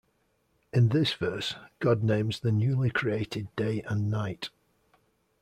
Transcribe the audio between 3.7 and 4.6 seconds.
and night.